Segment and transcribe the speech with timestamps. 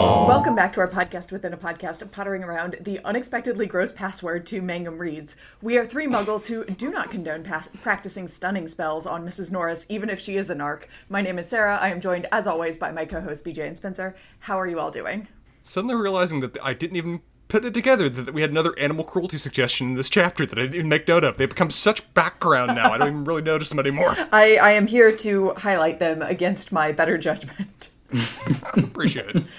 [0.00, 4.46] Welcome back to our podcast within a podcast of pottering around the unexpectedly gross password
[4.46, 5.36] to Mangum Reads.
[5.60, 9.52] We are three muggles who do not condone pas- practicing stunning spells on Mrs.
[9.52, 10.84] Norris, even if she is a narc.
[11.10, 11.76] My name is Sarah.
[11.76, 14.16] I am joined, as always, by my co host BJ and Spencer.
[14.40, 15.28] How are you all doing?
[15.64, 19.36] Suddenly realizing that I didn't even put it together that we had another animal cruelty
[19.36, 21.36] suggestion in this chapter that I didn't even make note of.
[21.36, 22.90] They become such background now.
[22.90, 24.16] I don't even really notice them anymore.
[24.32, 27.90] I, I am here to highlight them against my better judgment.
[28.74, 29.44] Appreciate it.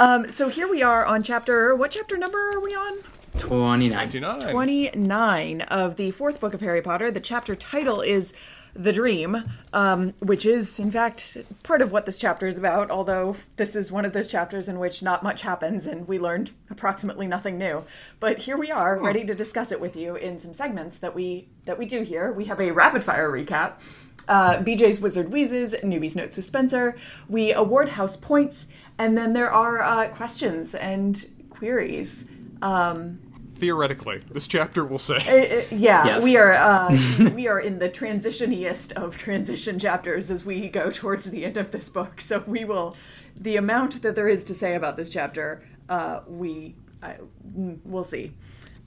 [0.00, 1.74] Um, so here we are on chapter.
[1.74, 2.98] What chapter number are we on?
[3.38, 4.10] 29.
[4.10, 4.52] 29.
[4.52, 7.10] 29 of the fourth book of Harry Potter.
[7.10, 8.32] The chapter title is
[8.74, 13.34] The Dream, um, which is, in fact, part of what this chapter is about, although
[13.56, 17.26] this is one of those chapters in which not much happens and we learned approximately
[17.26, 17.82] nothing new.
[18.20, 21.48] But here we are, ready to discuss it with you in some segments that we
[21.64, 22.32] that we do here.
[22.32, 23.80] We have a rapid fire recap.
[24.28, 26.94] Uh, BJ's Wizard Wheezes, Newbie's Notes with Spencer.
[27.28, 28.66] We award house points,
[28.98, 32.24] and then there are uh, questions and queries.
[32.62, 33.20] Um,
[33.56, 35.16] Theoretically, this chapter will say.
[35.16, 36.22] Uh, yeah, Yes.
[36.24, 36.96] we are uh,
[37.34, 41.72] we are in the transitioniest of transition chapters as we go towards the end of
[41.72, 42.20] this book.
[42.20, 42.94] So we will,
[43.34, 47.16] the amount that there is to say about this chapter, uh, we I,
[47.56, 48.32] mm, we'll see.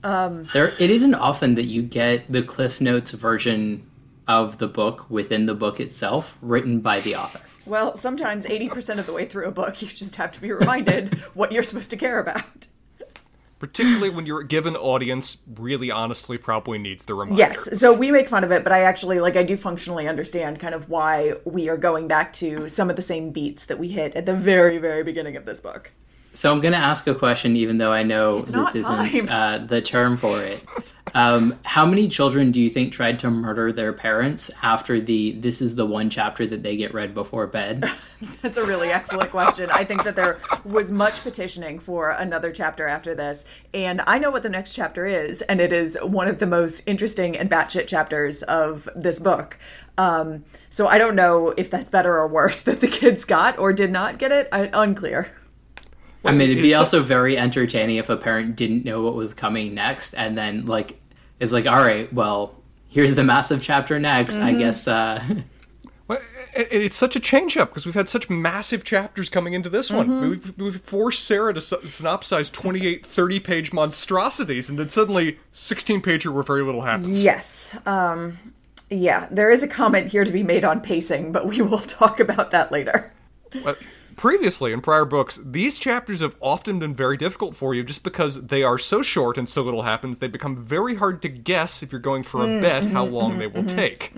[0.04, 3.86] Um, There, it isn't often that you get the Cliff Notes version
[4.28, 7.40] of the book within the book itself, written by the author.
[7.64, 10.52] Well, sometimes eighty percent of the way through a book, you just have to be
[10.52, 12.66] reminded what you're supposed to care about.
[13.58, 17.38] Particularly when your given audience really honestly probably needs the reminder.
[17.38, 20.58] Yes, so we make fun of it, but I actually like I do functionally understand
[20.58, 23.88] kind of why we are going back to some of the same beats that we
[23.88, 25.92] hit at the very very beginning of this book.
[26.34, 29.64] So I'm going to ask a question, even though I know It's this isn't uh,
[29.66, 30.64] the term for it.
[31.14, 35.60] Um, how many children do you think tried to murder their parents after the "This
[35.60, 37.84] is the one chapter that they get read before bed"?
[38.42, 39.68] That's a really excellent question.
[39.70, 43.44] I think that there was much petitioning for another chapter after this,
[43.74, 46.82] and I know what the next chapter is, and it is one of the most
[46.86, 49.58] interesting and batshit chapters of this book.
[49.98, 53.74] Um, so I don't know if that's better or worse that the kids got or
[53.74, 54.48] did not get it.
[54.50, 55.30] I, unclear.
[56.24, 59.34] I mean, it'd be it's- also very entertaining if a parent didn't know what was
[59.34, 61.00] coming next, and then like
[61.40, 62.54] is like, "All right, well,
[62.88, 64.36] here's the massive chapter next.
[64.38, 65.22] I guess." Uh,
[66.08, 66.18] Well,
[66.56, 69.68] it- it- It's such a change up because we've had such massive chapters coming into
[69.70, 70.30] this one.
[70.30, 76.02] We've, we've forced Sarah to sy- synopsize 28, 30 page monstrosities, and then suddenly 16
[76.02, 77.24] pager where very little happens.
[77.24, 77.78] Yes.
[77.86, 78.36] Um,
[78.90, 82.18] yeah, there is a comment here to be made on pacing, but we will talk
[82.18, 83.12] about that later.
[83.62, 83.78] But
[84.16, 88.46] previously, in prior books, these chapters have often been very difficult for you just because
[88.46, 91.92] they are so short and so little happens, they become very hard to guess if
[91.92, 94.12] you're going for a mm, bet how mm-hmm, long mm-hmm, they will mm-hmm, take.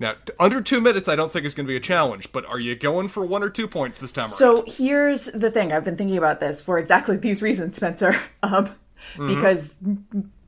[0.00, 2.58] Now, under two minutes, I don't think is going to be a challenge, but are
[2.58, 4.30] you going for one or two points this time around?
[4.30, 5.72] So here's the thing.
[5.72, 8.16] I've been thinking about this for exactly these reasons, Spencer.
[8.42, 8.70] Um,
[9.16, 9.76] Because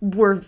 [0.01, 0.43] we're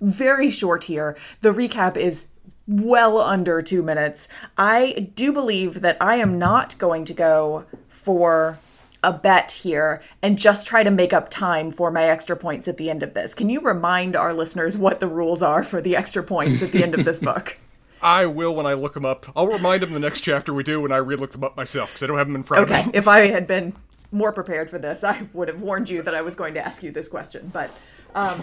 [0.00, 1.16] very short here.
[1.40, 2.28] The recap is
[2.70, 4.28] well under two minutes.
[4.56, 8.60] I do believe that I am not going to go for
[9.02, 12.76] a bet here and just try to make up time for my extra points at
[12.76, 13.34] the end of this.
[13.34, 16.82] Can you remind our listeners what the rules are for the extra points at the
[16.82, 17.58] end of this book?
[18.02, 19.26] I will when I look them up.
[19.34, 22.02] I'll remind them the next chapter we do when I re-look them up myself because
[22.02, 22.90] I don't have them in front Okay, of me.
[22.90, 23.74] Okay, if I had been
[24.12, 26.82] more prepared for this, I would have warned you that I was going to ask
[26.82, 27.50] you this question.
[27.52, 27.70] But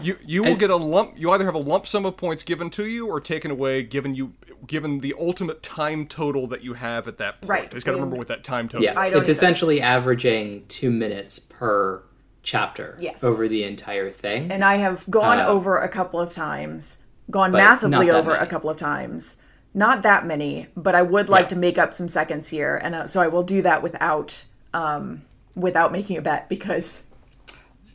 [0.01, 1.13] You you will get a lump.
[1.17, 4.15] You either have a lump sum of points given to you or taken away, given
[4.15, 4.33] you
[4.65, 7.49] given the ultimate time total that you have at that point.
[7.49, 7.63] Right.
[7.69, 8.83] I just got to remember what that time total.
[8.85, 9.11] yeah, I is.
[9.17, 9.31] it's either.
[9.31, 12.03] essentially averaging two minutes per
[12.43, 13.23] chapter Yes.
[13.23, 14.51] over the entire thing.
[14.51, 16.99] and I have gone Uh, over a couple of times,
[17.29, 19.37] gone massively not that over a couple of times.
[19.73, 21.47] Not that many, but I would like Yeah.
[21.49, 25.21] to make up some seconds here, and uh, so I will do that without um,
[25.55, 27.03] without making a bet because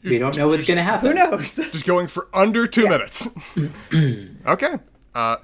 [0.03, 1.09] we don't know what's going to happen.
[1.09, 1.55] who knows?
[1.73, 3.29] Just going for under two Yes.
[3.57, 4.33] minutes.
[4.47, 4.75] okay.
[5.15, 5.37] Uh,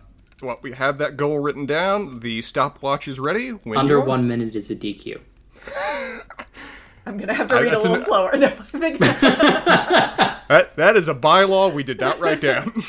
[0.42, 2.20] well, we have that goal written down.
[2.20, 3.50] The stopwatch is ready.
[3.50, 5.20] When Under one minute is a DQ.
[7.06, 8.30] I'm gonna have to Uh, read a little an- slower.
[8.36, 12.82] No, I think That, that is a bylaw we did not write down.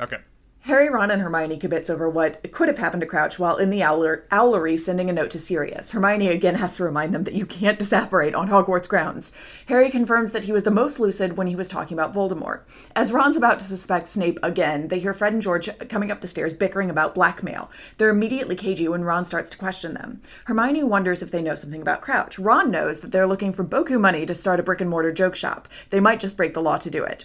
[0.00, 0.18] okay.
[0.64, 3.82] Harry, Ron, and Hermione kibitz over what could have happened to Crouch while in the
[3.82, 5.92] owler- owlery sending a note to Sirius.
[5.92, 9.32] Hermione again has to remind them that you can't disapparate on Hogwarts grounds.
[9.66, 12.60] Harry confirms that he was the most lucid when he was talking about Voldemort.
[12.94, 16.26] As Ron's about to suspect Snape again, they hear Fred and George coming up the
[16.26, 17.70] stairs bickering about blackmail.
[17.96, 20.20] They're immediately cagey when Ron starts to question them.
[20.44, 22.38] Hermione wonders if they know something about Crouch.
[22.38, 25.34] Ron knows that they're looking for Boku money to start a brick and mortar joke
[25.34, 25.68] shop.
[25.88, 27.24] They might just break the law to do it.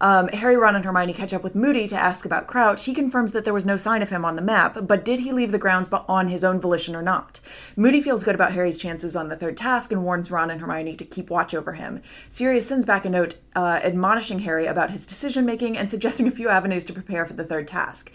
[0.00, 2.84] Um, Harry, Ron, and Hermione catch up with Moody to ask about Crouch.
[2.84, 5.32] He confirms that there was no sign of him on the map, but did he
[5.32, 7.40] leave the grounds on his own volition or not?
[7.76, 10.96] Moody feels good about Harry's chances on the third task and warns Ron and Hermione
[10.96, 12.00] to keep watch over him.
[12.30, 16.32] Sirius sends back a note uh, admonishing Harry about his decision making and suggesting a
[16.32, 18.10] few avenues to prepare for the third task.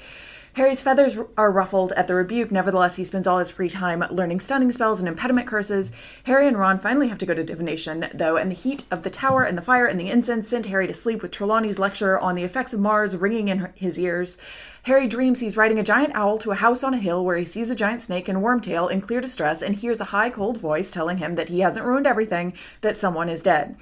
[0.56, 2.50] Harry's feathers are ruffled at the rebuke.
[2.50, 5.92] Nevertheless, he spends all his free time learning stunning spells and impediment curses.
[6.24, 9.10] Harry and Ron finally have to go to divination, though, and the heat of the
[9.10, 12.36] tower and the fire and the incense send Harry to sleep with Trelawney's lecture on
[12.36, 14.38] the effects of Mars ringing in his ears.
[14.84, 17.44] Harry dreams he's riding a giant owl to a house on a hill where he
[17.44, 20.90] sees a giant snake and wormtail in clear distress and hears a high, cold voice
[20.90, 23.76] telling him that he hasn't ruined everything, that someone is dead.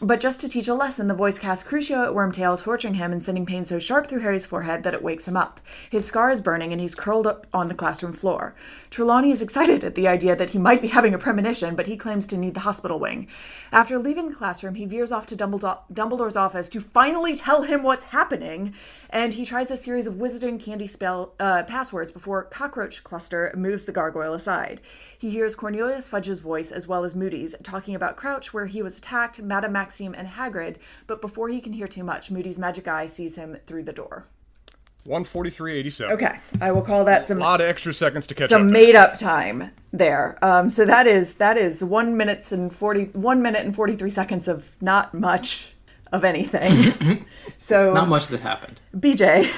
[0.00, 3.20] But just to teach a lesson, the voice casts Crucio at Wormtail, torturing him and
[3.20, 5.60] sending pain so sharp through Harry's forehead that it wakes him up.
[5.90, 8.54] His scar is burning and he's curled up on the classroom floor.
[8.90, 11.96] Trelawney is excited at the idea that he might be having a premonition, but he
[11.96, 13.26] claims to need the hospital wing.
[13.72, 18.04] After leaving the classroom, he veers off to Dumbledore's office to finally tell him what's
[18.04, 18.74] happening,
[19.10, 23.84] and he tries a series of wizarding candy spell uh, passwords before Cockroach Cluster moves
[23.84, 24.80] the gargoyle aside.
[25.18, 28.98] He hears Cornelius Fudge's voice as well as Moody's talking about Crouch, where he was
[28.98, 30.76] attacked, Madame Maxime, and Hagrid,
[31.06, 34.26] but before he can hear too much, Moody's magic eye sees him through the door.
[35.06, 36.10] 143.87.
[36.10, 38.72] Okay, I will call that some A lot of extra seconds to catch some up.
[38.72, 40.38] made up time there.
[40.42, 44.10] Um, so that is that is one minutes and forty one minute and forty three
[44.10, 45.72] seconds of not much
[46.12, 47.24] of anything.
[47.58, 48.78] so Not much that happened.
[48.94, 49.50] BJ,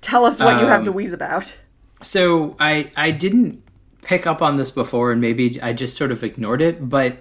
[0.00, 1.56] tell us what you have Um, to wheeze about.
[2.00, 3.62] So I I didn't
[4.02, 6.88] pick up on this before, and maybe I just sort of ignored it.
[6.88, 7.18] But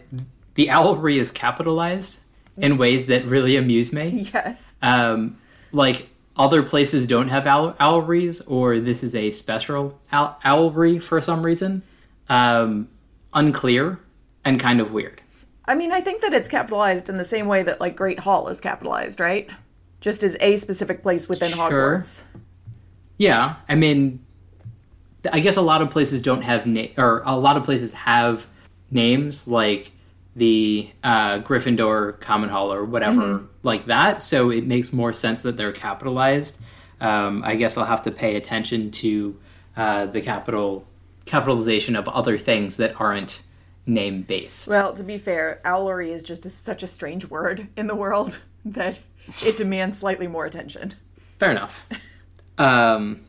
[0.55, 2.19] the owlery is capitalized
[2.57, 4.27] in ways that really amuse me.
[4.33, 4.75] Yes.
[4.81, 5.37] Um,
[5.71, 11.21] like other places don't have owl- owleries, or this is a special owl- owlery for
[11.21, 11.83] some reason.
[12.29, 12.89] Um,
[13.33, 13.99] unclear
[14.45, 15.21] and kind of weird.
[15.65, 18.47] I mean, I think that it's capitalized in the same way that like Great Hall
[18.49, 19.49] is capitalized, right?
[20.01, 21.69] Just as a specific place within Sure.
[21.99, 22.23] Hogwarts.
[23.17, 24.19] Yeah, I mean,
[25.31, 28.47] I guess a lot of places don't have na- or a lot of places have
[28.89, 29.91] names like
[30.35, 34.23] the uh, Gryffindor Common Hall or whatever like that.
[34.23, 36.57] So it makes more sense that they're capitalized.
[36.99, 39.39] Um, I guess I'll have to pay attention to
[39.75, 40.85] uh, the capital
[41.25, 43.43] capitalization of other things that aren't
[43.85, 44.67] name based.
[44.67, 48.41] Well, to be fair, owlery is just a, such a strange word in the world
[48.65, 48.99] that
[49.43, 50.93] it demands slightly more attention.
[51.39, 51.85] Fair enough.
[52.57, 53.21] Um,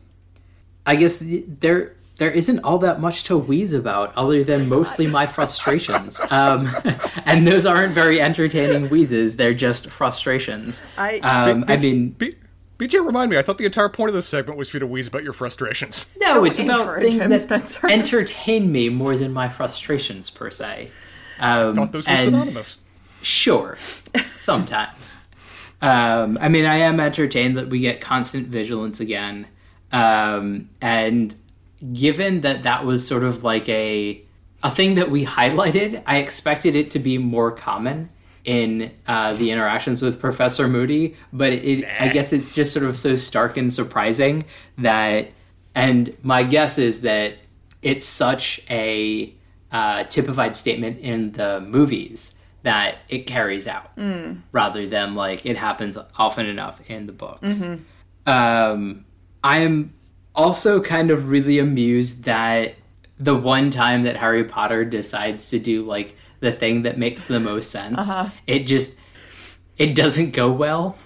[0.85, 5.07] I guess th- there there isn't all that much to wheeze about other than mostly
[5.07, 6.21] my frustrations.
[6.29, 6.69] Um,
[7.25, 10.83] and those aren't very entertaining wheezes; they're just frustrations.
[10.97, 12.35] I- um, I mean, B-
[12.77, 13.37] BJ, remind me.
[13.37, 15.33] I thought the entire point of this segment was for you to wheeze about your
[15.33, 16.05] frustrations.
[16.19, 17.89] no, Don't it's about encourage things him, that Spencer.
[17.89, 20.89] entertain me more than my frustrations per se.
[21.39, 22.77] Um, Thought those were and- synonymous.
[23.21, 23.77] Sure,
[24.35, 25.17] sometimes.
[25.81, 29.47] Um, I mean, I am entertained that we get constant vigilance again,
[29.91, 31.33] um, and
[31.91, 34.23] given that that was sort of like a
[34.63, 38.09] a thing that we highlighted, I expected it to be more common
[38.45, 42.97] in uh, the interactions with Professor Moody, but it, I guess it's just sort of
[42.97, 44.45] so stark and surprising
[44.77, 45.31] that.
[45.75, 47.35] And my guess is that
[47.81, 49.33] it's such a
[49.71, 53.91] uh, typified statement in the movies that it carries out
[54.53, 57.63] rather than like it happens often enough in the books.
[58.25, 59.03] Um,
[59.43, 59.93] I'm
[60.35, 62.75] also kind of really amused that
[63.19, 67.39] the one time that Harry Potter decides to do like the thing that makes the
[67.39, 68.11] most sense,
[68.47, 68.97] it just
[69.77, 70.97] it doesn't go well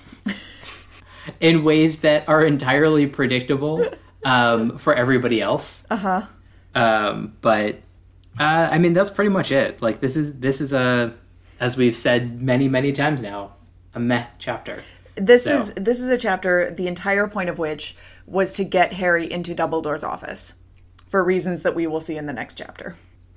[1.40, 3.86] in ways that are entirely predictable
[4.24, 5.86] um, for everybody else.
[5.90, 6.26] Uh huh.
[6.74, 7.76] Um, but
[8.40, 9.82] uh, I mean, that's pretty much it.
[9.82, 11.14] Like this is this is a,
[11.60, 13.54] as we've said many many times now,
[13.94, 14.82] a meh chapter.
[15.16, 17.96] This So- is this is a chapter the entire point of which
[18.28, 20.54] was to get Harry into Dumbledore's office
[21.08, 22.96] for reasons that we will see in the next chapter.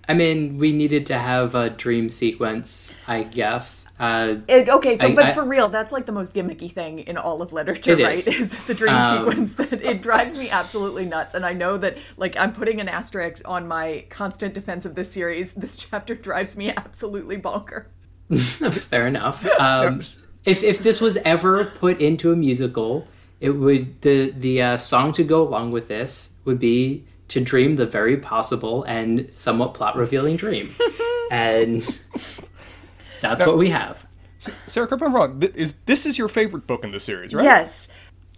[0.08, 3.86] I mean, we needed to have a dream sequence, I guess.
[4.00, 6.98] Uh, It, okay, so I- but I- for real, that's like the most gimmicky thing
[7.00, 8.18] in all of literature, It right?
[8.18, 8.26] is.
[8.40, 11.34] Is the dream Um, sequence that it drives me absolutely nuts.
[11.34, 15.12] And I know that like I'm putting an asterisk on my constant defense of this
[15.12, 15.52] series.
[15.52, 17.84] This chapter drives me absolutely bonkers.
[18.72, 19.46] fair enough.
[19.60, 20.00] Um,
[20.44, 23.06] if if this was ever put into a musical,
[23.40, 27.76] it would the the uh, song to go along with this would be to dream
[27.76, 30.74] the very possible and somewhat plot revealing dream,
[31.30, 32.00] and
[33.20, 34.06] that's what we have.
[34.66, 35.40] Sarah, correct me if I'm wrong.
[35.40, 37.44] Th- is this is your favorite book in the series, right?
[37.44, 37.88] Yes.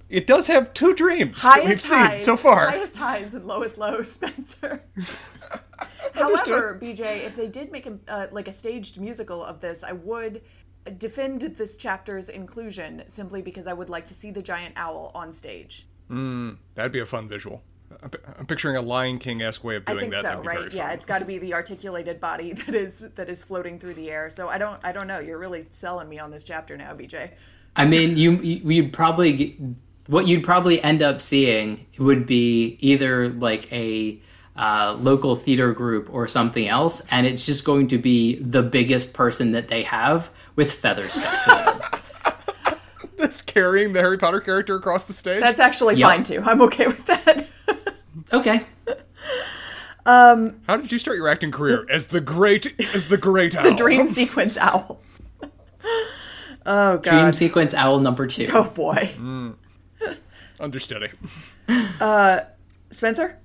[0.09, 2.69] It does have two dreams that we've seen highs, so far.
[2.69, 4.83] Highest highs and lowest lows, Spencer.
[6.13, 9.93] However, BJ, if they did make a uh, like a staged musical of this, I
[9.93, 10.43] would
[10.99, 15.33] defend this chapter's inclusion simply because I would like to see the giant owl on
[15.33, 15.87] stage.
[16.75, 17.63] That'd be a fun visual.
[18.03, 20.23] I'm, pi- I'm picturing a Lion King esque way of I doing think that.
[20.23, 20.73] so, That'd right?
[20.73, 24.11] Yeah, it's got to be the articulated body that is that is floating through the
[24.11, 24.31] air.
[24.31, 25.19] So I don't I don't know.
[25.19, 27.31] You're really selling me on this chapter now, BJ.
[27.77, 29.59] I mean, you you'd probably
[30.07, 34.21] what you'd probably end up seeing would be either like a
[34.57, 39.15] uh, local theater group or something else, and it's just going to be the biggest
[39.15, 42.77] person that they have with feathers stuck to them.
[43.19, 45.41] Just carrying the Harry Potter character across the stage.
[45.41, 46.09] That's actually Yep.
[46.09, 46.43] fine too.
[46.45, 47.47] I'm okay with that.
[48.33, 48.63] okay,
[50.05, 51.87] Um, How did you start your acting career?
[51.89, 53.63] As the great, as the great owl.
[53.63, 55.01] the dream sequence owl.
[56.67, 57.03] oh god.
[57.03, 58.47] dream sequence owl number two.
[58.53, 59.15] oh boy.
[60.61, 61.09] Understudy.
[62.01, 62.41] Uh,
[62.91, 63.39] Spencer?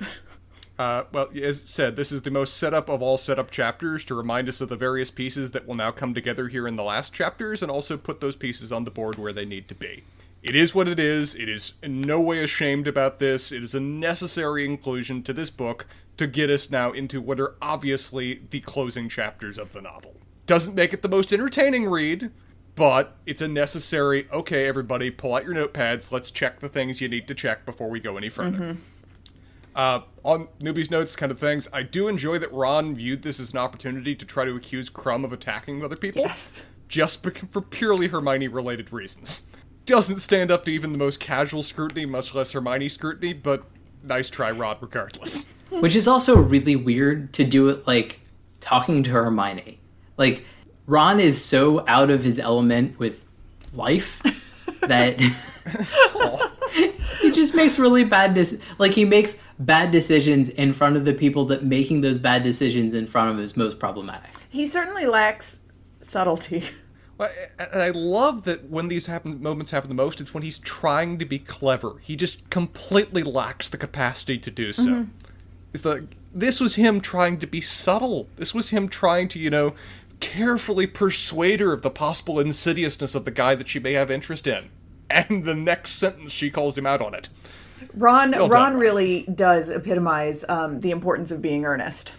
[0.78, 4.48] Uh, well, as said, this is the most setup of all setup chapters to remind
[4.48, 7.64] us of the various pieces that will now come together here in the last chapters
[7.64, 10.04] and also put those pieces on the board where they need to be.
[10.44, 11.34] It is what it is.
[11.34, 13.52] It is in no way ashamed about this.
[13.52, 17.56] It is a necessary inclusion to this book to get us now into what are
[17.60, 20.16] obviously the closing chapters of the novel.
[20.46, 22.32] Doesn't make it the most entertaining read,
[22.76, 26.12] but it's a necessary, okay, everybody, pull out your notepads.
[26.12, 28.78] Let's check the things you need to check before we go any further.
[29.78, 33.52] Uh, on newbies notes kind of things, I do enjoy that Ron viewed this as
[33.52, 36.24] an opportunity to try to accuse Krum of attacking other people.
[36.24, 36.66] Yes.
[36.90, 39.44] Just for purely Hermione related reasons.
[39.86, 43.66] Doesn't stand up to even the most casual scrutiny, much less Hermione scrutiny, but
[44.04, 45.46] nice try, Ron, regardless.
[45.70, 48.22] Which is also really weird to do it like
[48.60, 49.80] talking to Hermione.
[50.18, 50.44] Like
[50.88, 53.24] Ron is so out of his element with
[53.74, 54.24] life
[54.82, 55.22] that
[56.57, 56.57] he
[57.38, 61.46] just makes really bad dec- like he makes bad decisions in front of the people
[61.46, 64.32] that making those bad decisions in front of is most problematic.
[64.50, 65.62] He certainly lacks
[66.02, 66.64] subtlety.
[67.18, 70.60] Well, And I love that when these happen, moments happen the most, it's when he's
[70.60, 71.96] trying to be clever.
[72.02, 74.84] He just completely lacks the capacity to do so.
[74.84, 75.12] Mm-hmm.
[75.74, 76.04] It's like
[76.34, 78.28] this was him trying to be subtle.
[78.36, 79.74] This was him trying to, you know,
[80.20, 84.48] carefully persuade her of the possible insidiousness of the guy that she may have interest
[84.48, 84.70] in.
[85.10, 87.30] And the next sentence, she calls him out on it.
[87.94, 88.80] Ron Well done, Ron Ron.
[88.80, 92.14] really does epitomize um, the importance of being earnest.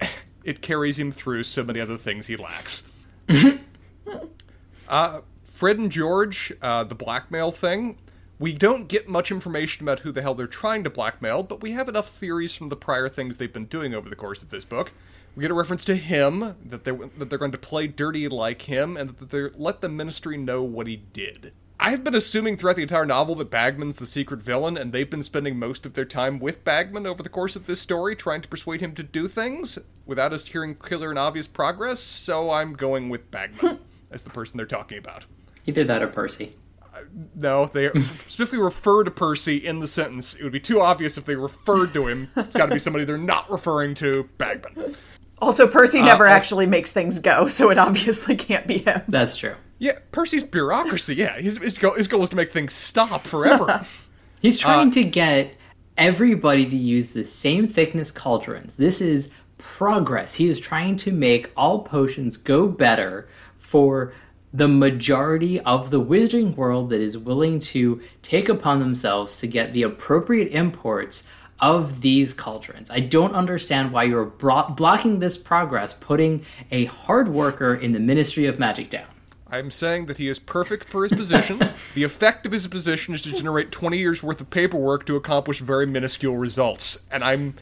[0.44, 2.82] it carries him through so many other things he lacks.
[4.88, 7.98] uh, Fred and George, uh, the blackmail thing.
[8.38, 11.72] We don't get much information about who the hell they're trying to blackmail, but we
[11.72, 14.64] have enough theories from the prior things they've been doing over the course of this
[14.64, 14.92] book.
[15.34, 18.62] We get a reference to him that they that they're going to play dirty like
[18.62, 21.54] him, and that they let the Ministry know what he did.
[21.78, 25.22] I've been assuming throughout the entire novel that Bagman's the secret villain, and they've been
[25.22, 28.48] spending most of their time with Bagman over the course of this story, trying to
[28.48, 32.00] persuade him to do things without us hearing clear and obvious progress.
[32.00, 33.80] So I'm going with Bagman
[34.10, 35.26] as the person they're talking about.
[35.66, 36.54] Either that or Percy.
[36.94, 37.00] Uh,
[37.34, 40.34] no, they specifically refer to Percy in the sentence.
[40.34, 42.30] It would be too obvious if they referred to him.
[42.36, 44.28] It's got to be somebody they're not referring to.
[44.38, 44.96] Bagman.
[45.38, 49.02] Also, Percy never uh, also- actually makes things go, so it obviously can't be him.
[49.08, 49.56] That's true.
[49.78, 51.16] Yeah, Percy's bureaucracy.
[51.16, 53.86] Yeah, his, his, goal, his goal is to make things stop forever.
[54.40, 55.54] He's trying uh, to get
[55.96, 58.76] everybody to use the same thickness cauldrons.
[58.76, 60.34] This is progress.
[60.34, 64.12] He is trying to make all potions go better for
[64.52, 69.72] the majority of the wizarding world that is willing to take upon themselves to get
[69.72, 71.26] the appropriate imports
[71.60, 72.90] of these cauldrons.
[72.90, 77.98] I don't understand why you're bro- blocking this progress, putting a hard worker in the
[77.98, 79.06] Ministry of Magic down.
[79.48, 81.58] I'm saying that he is perfect for his position.
[81.94, 85.60] the effect of his position is to generate 20 years worth of paperwork to accomplish
[85.60, 87.04] very minuscule results.
[87.10, 87.54] And I'm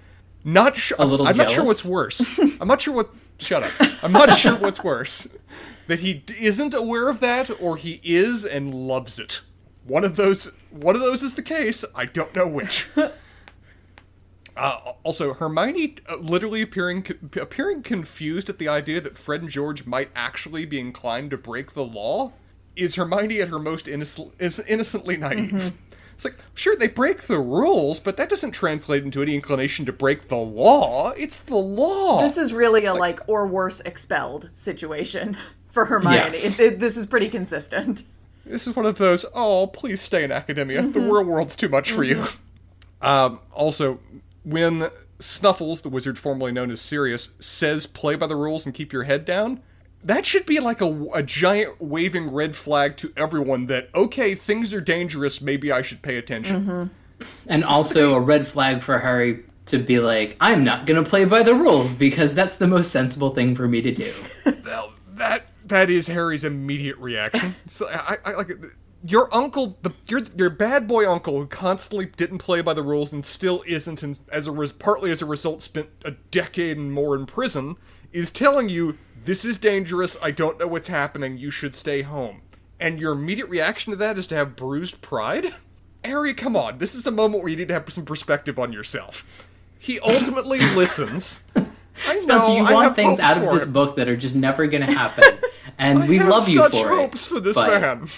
[0.45, 0.97] not sure.
[0.99, 2.39] A little I'm not sure what's worse.
[2.61, 3.11] I'm not sure what.
[3.39, 3.73] Shut up.
[4.03, 5.29] I'm not sure what's worse.
[5.87, 9.43] That he d- isn't aware of that, or he is and loves it.
[9.85, 10.51] One of those.
[10.71, 11.85] One of those is the case.
[11.95, 12.87] I don't know which.
[14.57, 17.05] Uh, also, Hermione uh, literally appearing
[17.41, 21.73] appearing confused at the idea that Fred and George might actually be inclined to break
[21.73, 22.33] the law
[22.77, 25.73] is Hermione at her most innocent, is innocently naive.
[26.15, 29.93] It's like, sure, they break the rules, but that doesn't translate into any inclination to
[29.93, 31.11] break the law.
[31.11, 32.21] It's the law.
[32.21, 36.15] This is really a like or worse expelled situation for Hermione.
[36.33, 36.61] Yes.
[36.61, 38.05] It, it- this is pretty consistent.
[38.47, 40.83] This is one of those, oh, please stay in academia.
[40.83, 42.25] The real world's too much for you.
[43.03, 43.99] Um, also,
[44.45, 48.93] when Snuffles, the wizard formerly known as Sirius, says play by the rules and keep
[48.93, 49.61] your head down,
[50.03, 54.75] that should be like a, a giant waving red flag to everyone that, okay, things
[54.75, 56.65] are dangerous, maybe I should pay attention.
[56.65, 57.27] Mm-hmm.
[57.47, 61.25] And also a red flag for Harry to be like, I'm not going to play
[61.25, 64.13] by the rules because that's the most sensible thing for me to do.
[64.65, 67.55] Well, that that is Harry's immediate reaction.
[67.67, 68.51] So I, I like
[69.07, 73.13] your uncle, the your your bad boy uncle who constantly didn't play by the rules
[73.13, 76.93] and still isn't, and as a res, partly as a result spent a decade and
[76.93, 77.77] more in prison,
[78.13, 80.17] is telling you this is dangerous.
[80.23, 81.37] I don't know what's happening.
[81.37, 82.41] You should stay home.
[82.81, 85.55] And your immediate reaction to that is to have bruised pride.
[86.03, 86.79] Harry, come on.
[86.79, 89.47] This is the moment where you need to have some perspective on yourself.
[89.79, 91.43] He ultimately listens.
[91.55, 94.35] I Spencer, know, you I want have things out of this book that are just
[94.35, 95.25] never going to happen.
[95.79, 97.29] And we love you such for hopes it.
[97.29, 98.09] for this but man.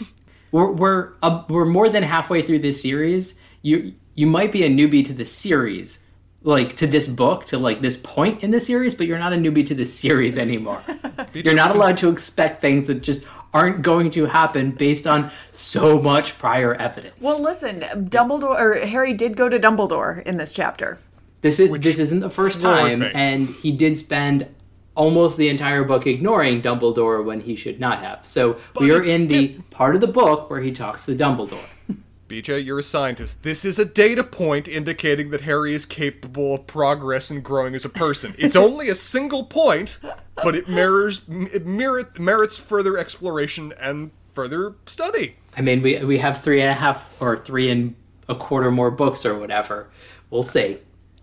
[0.57, 3.39] We're we're uh, we're more than halfway through this series.
[3.61, 6.07] You you might be a newbie to the series,
[6.45, 9.37] like to this book, to like this point in the series, but you're not a
[9.37, 10.83] newbie to the series anymore.
[11.35, 13.23] you're not allowed to expect things that just
[13.53, 17.17] aren't going to happen based on so much prior evidence.
[17.21, 20.99] Well, listen, Dumbledore or Harry did go to Dumbledore in this chapter.
[21.43, 23.11] This is this isn't the first time, me.
[23.13, 24.49] and he did spend
[24.97, 28.27] almost the entire book ignoring Dumbledore when he should not have.
[28.27, 31.65] So we are in the di- part of the book where he talks to Dumbledore.
[32.29, 33.45] BJ, you're a scientist.
[33.45, 37.85] This is a data point indicating that Harry is capable of progress and growing as
[37.85, 38.35] a person.
[38.37, 40.01] It's only a single point,
[40.35, 45.37] but it mirrors it merit, merits further exploration and further study.
[45.57, 47.95] I mean, we we have three and a half or three and
[48.29, 49.87] a quarter more books or whatever.
[50.31, 50.79] We'll see.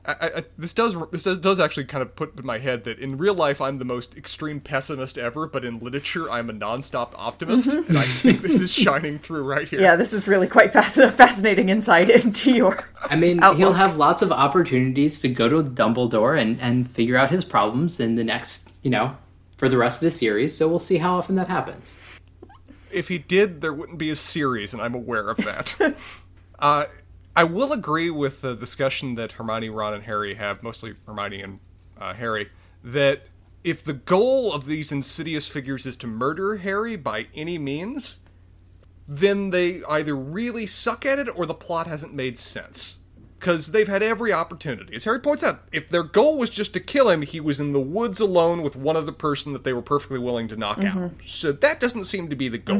[0.05, 2.83] I, I, I- this does this does, does actually kind of put in my head
[2.83, 6.53] that in real life I'm the most extreme pessimist ever, but in literature I'm a
[6.53, 9.79] nonstop optimist, and I think this is shining through right here.
[9.81, 12.83] Yeah, this is really quite fasc- fascinating insight into your.
[13.01, 13.57] I mean, Outlook.
[13.60, 18.00] he'll have lots of opportunities to go to Dumbledore and and figure out his problems
[18.00, 19.15] in the next, you know,
[19.57, 20.55] for the rest of the series.
[20.57, 21.98] So we'll see how often that happens.
[22.91, 25.95] if he did, there wouldn't be a series, and I'm aware of that.
[26.60, 26.86] uh,
[27.35, 31.59] I will agree with the discussion that Hermione, Ron, and Harry have, mostly Hermione and
[31.99, 32.49] uh, Harry,
[32.83, 33.23] that
[33.63, 38.19] if the goal of these insidious figures is to murder Harry by any means,
[39.07, 42.99] then they either really suck at it or the plot hasn't made sense.
[43.39, 44.95] Because they've had every opportunity.
[44.95, 47.73] As Harry points out, if their goal was just to kill him, he was in
[47.73, 51.12] the woods alone with one other person that they were perfectly willing to knock out.
[51.25, 52.77] So that doesn't seem to be the goal.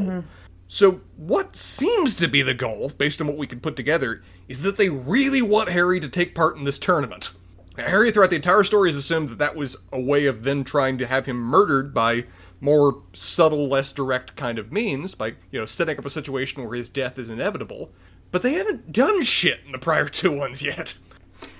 [0.66, 4.62] So, what seems to be the goal, based on what we can put together, is
[4.62, 7.30] that they really want Harry to take part in this tournament.
[7.76, 10.64] Now, Harry, throughout the entire story, has assumed that that was a way of then
[10.64, 12.24] trying to have him murdered by
[12.60, 16.76] more subtle, less direct kind of means, by, you know, setting up a situation where
[16.76, 17.90] his death is inevitable.
[18.30, 20.94] But they haven't done shit in the prior two ones yet.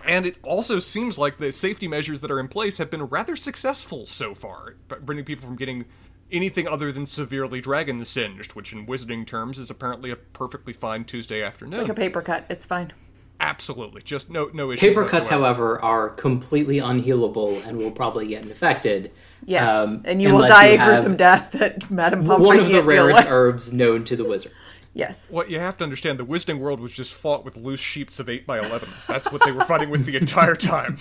[0.05, 3.37] And it also seems like the safety measures that are in place have been rather
[3.37, 5.85] successful so far, bringing people from getting
[6.31, 11.05] anything other than severely dragon singed, which in wizarding terms is apparently a perfectly fine
[11.05, 11.81] Tuesday afternoon.
[11.81, 12.47] Like a paper cut.
[12.49, 12.93] It's fine.
[13.41, 14.81] Absolutely, just no no issue.
[14.81, 19.11] Paper cuts, however, are completely unhealable and will probably get infected.
[19.45, 19.69] Yes.
[19.69, 22.83] um, and you will die you a gruesome death that Madame Pomfrey One of the
[22.83, 23.31] rarest with.
[23.31, 24.87] herbs known to the wizards.
[24.95, 25.31] Yes.
[25.31, 28.31] What you have to understand, the wizarding world was just fought with loose sheets of
[28.31, 28.89] eight by eleven.
[29.09, 30.97] That's what they were fighting with the entire time.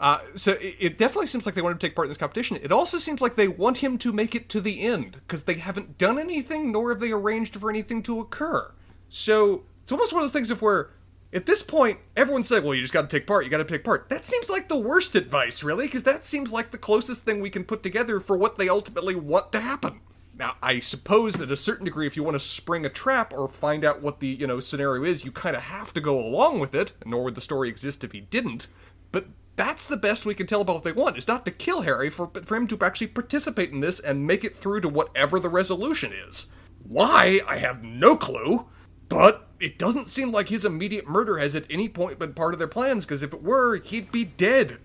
[0.00, 2.18] Uh, so it, it definitely seems like they want him to take part in this
[2.18, 2.56] competition.
[2.62, 5.54] It also seems like they want him to make it to the end because they
[5.54, 8.72] haven't done anything, nor have they arranged for anything to occur.
[9.10, 10.90] So it's almost one of those things of where,
[11.34, 13.44] at this point, everyone's saying, "Well, you just got to take part.
[13.44, 16.50] You got to take part." That seems like the worst advice, really, because that seems
[16.50, 20.00] like the closest thing we can put together for what they ultimately want to happen.
[20.34, 23.46] Now, I suppose that a certain degree, if you want to spring a trap or
[23.46, 26.58] find out what the you know scenario is, you kind of have to go along
[26.58, 26.94] with it.
[27.04, 28.66] Nor would the story exist if he didn't.
[29.12, 29.26] But
[29.60, 31.18] that's the best we can tell about what they want.
[31.18, 34.26] Is not to kill Harry, for but for him to actually participate in this and
[34.26, 36.46] make it through to whatever the resolution is.
[36.82, 37.40] Why?
[37.46, 38.66] I have no clue.
[39.10, 42.58] But it doesn't seem like his immediate murder has at any point been part of
[42.58, 43.04] their plans.
[43.04, 44.78] Because if it were, he'd be dead.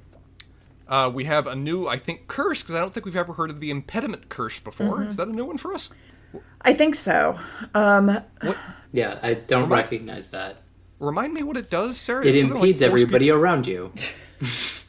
[0.88, 3.50] Uh, we have a new, I think, curse because I don't think we've ever heard
[3.50, 5.04] of the impediment curse before.
[5.04, 5.90] Is that a new one for us?
[6.62, 7.40] I think so.
[7.74, 8.18] Um,
[8.92, 10.64] Yeah, I don't recognize that.
[11.00, 12.26] Remind me what it does, Sarah.
[12.26, 13.94] It It's something like impedes force everybody around you.
[14.40, 14.86] people-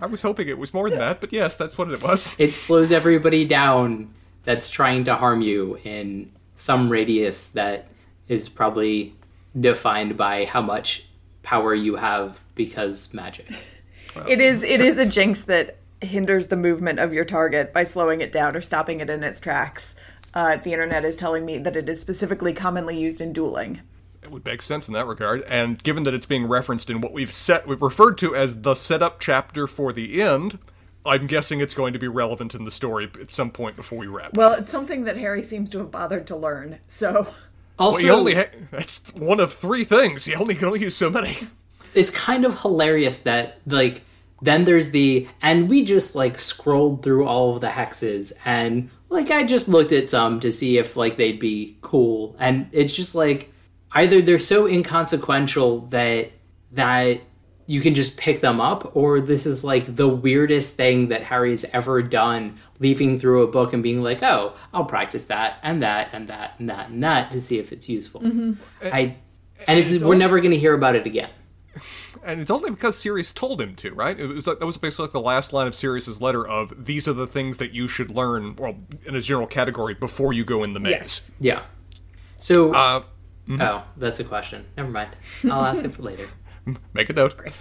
[0.00, 2.34] I was hoping it was more than that, but yes, that's what it was.
[2.38, 7.86] It slows everybody down that's trying to harm you in some radius that
[8.26, 9.14] is probably
[9.58, 11.04] defined by how much
[11.44, 13.46] power you have because magic.
[14.28, 18.20] it is it is a jinx that hinders the movement of your target by slowing
[18.20, 19.94] it down or stopping it in its tracks.
[20.34, 23.80] Uh, the internet is telling me that it is specifically commonly used in dueling.
[24.22, 27.12] It would make sense in that regard, and given that it's being referenced in what
[27.12, 30.58] we've set, we've referred to as the setup chapter for the end,
[31.04, 34.06] I'm guessing it's going to be relevant in the story at some point before we
[34.06, 34.34] wrap.
[34.34, 36.78] Well, it's something that Harry seems to have bothered to learn.
[36.86, 37.26] So,
[37.78, 40.24] Also, Well, he only ha- that's one of three things.
[40.26, 41.36] He only can only use so many.
[41.94, 44.02] it's kind of hilarious that like
[44.40, 49.30] then there's the and we just like scrolled through all of the hexes and like
[49.30, 53.14] I just looked at some to see if like they'd be cool and it's just
[53.14, 53.52] like
[53.94, 56.30] either they're so inconsequential that
[56.72, 57.20] that
[57.66, 61.64] you can just pick them up or this is like the weirdest thing that Harry's
[61.72, 66.10] ever done leafing through a book and being like oh I'll practice that and that
[66.12, 68.22] and that and that and that to see if it's useful
[68.82, 69.16] I
[69.68, 71.30] and it's, it's we're all- never going to hear about it again
[72.24, 74.16] And it's only because Sirius told him to, right?
[74.20, 77.08] It was like, that was basically like the last line of Sirius's letter of these
[77.08, 78.76] are the things that you should learn, well,
[79.06, 80.90] in a general category before you go in the maze.
[80.92, 81.32] yes.
[81.40, 81.62] Yeah.
[82.36, 83.02] So, Uh,
[83.50, 84.64] oh, that's a question.
[84.76, 85.10] Never mind.
[85.44, 86.28] I'll ask it for later.
[86.94, 87.36] make a note.
[87.36, 87.52] Great.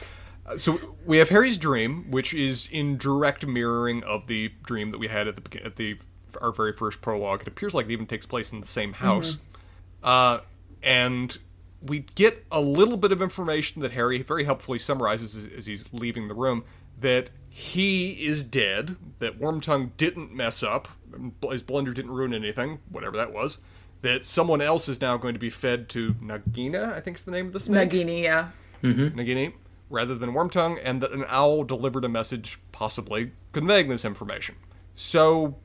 [0.45, 4.97] Uh, So we have Harry's dream, which is in direct mirroring of the dream that
[4.97, 5.97] we had at the at the
[6.41, 7.41] our very first prologue.
[7.41, 9.37] It appears like it even takes place in the same house,
[10.03, 10.39] uh,
[10.81, 11.37] and
[11.81, 15.85] we get a little bit of information that Harry very helpfully summarizes as, as he's
[15.91, 16.63] leaving the room
[16.99, 18.95] that he is dead.
[19.19, 20.87] That Wormtongue didn't mess up.
[21.49, 23.57] His blunder didn't ruin anything, whatever that was.
[24.01, 27.31] That someone else is now going to be fed to Nagina, I think is the
[27.31, 27.91] name of the snake.
[27.91, 28.49] Nagini, yeah.
[28.81, 29.53] Nagini,
[29.91, 34.55] rather than Wormtongue, and that an owl delivered a message, possibly conveying this information.
[34.95, 35.57] So,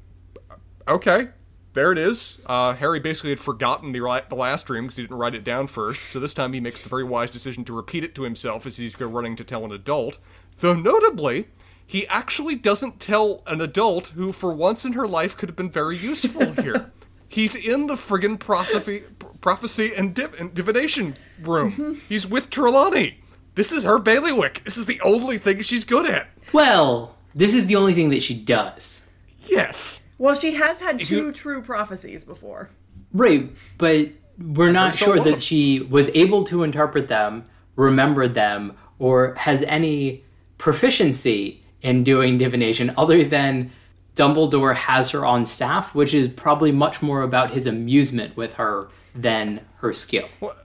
[0.86, 1.28] okay,
[1.72, 2.42] there it is.
[2.46, 5.44] Uh, Harry basically had forgotten the, ri- the last dream because he didn't write it
[5.44, 8.22] down first, so this time he makes the very wise decision to repeat it to
[8.22, 10.18] himself as he's go running to tell an adult.
[10.58, 11.48] Though notably,
[11.86, 15.70] he actually doesn't tell an adult who, for once in her life, could have been
[15.70, 16.92] very useful here.
[17.28, 19.04] He's in the friggin' prophecy,
[19.40, 21.72] prophecy and, div- and divination room.
[21.72, 21.94] Mm-hmm.
[22.08, 23.18] He's with Trelawney.
[23.54, 24.62] This is her bailiwick.
[24.64, 26.28] This is the only thing she's good at.
[26.52, 29.10] Well, this is the only thing that she does.
[29.46, 30.02] Yes.
[30.18, 32.70] Well, she has had two you- true prophecies before.
[33.12, 34.08] Right, but
[34.38, 37.44] we're not there's sure that she was able to interpret them,
[37.76, 40.24] remembered them, or has any
[40.58, 43.70] proficiency in doing divination other than
[44.16, 48.88] Dumbledore has her on staff, which is probably much more about his amusement with her
[49.14, 50.28] than her skill.
[50.40, 50.56] Well,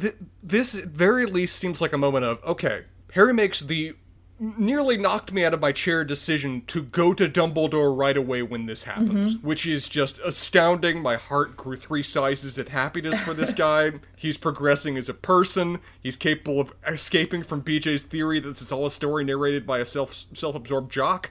[0.00, 2.84] th- this at very least seems like a moment of okay.
[3.12, 3.94] Harry makes the
[4.38, 8.66] nearly knocked me out of my chair decision to go to Dumbledore right away when
[8.66, 9.46] this happens, mm-hmm.
[9.46, 11.00] which is just astounding.
[11.00, 13.92] My heart grew three sizes at happiness for this guy.
[14.16, 15.78] He's progressing as a person.
[16.00, 19.78] He's capable of escaping from BJ's theory that this is all a story narrated by
[19.78, 21.30] a self self-absorbed jock.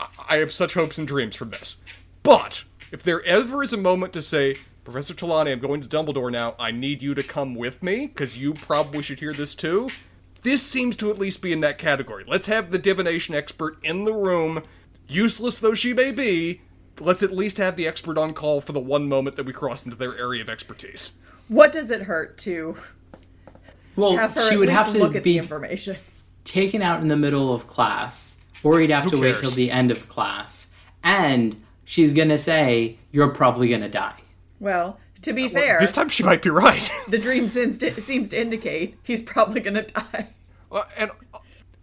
[0.00, 1.76] I- I have such hopes and dreams from this.
[2.22, 6.30] But if there ever is a moment to say, Professor Trelawney, I'm going to Dumbledore
[6.30, 6.54] now.
[6.58, 9.90] I need you to come with me because you probably should hear this too.
[10.42, 12.24] This seems to at least be in that category.
[12.26, 14.62] Let's have the divination expert in the room,
[15.08, 16.60] useless though she may be.
[17.00, 19.84] Let's at least have the expert on call for the one moment that we cross
[19.84, 21.12] into their area of expertise.
[21.48, 22.76] What does it hurt to
[23.96, 25.96] Well, have her she at would least have to look at the be information?
[26.44, 28.35] taken out in the middle of class,
[28.66, 30.70] or he'd have Who to wait till the end of class,
[31.04, 34.20] and she's gonna say, "You're probably gonna die."
[34.58, 36.90] Well, to be fair, This time she might be right.
[37.08, 40.28] the dream seems to, seems to indicate he's probably going to die.
[40.70, 41.10] Uh, and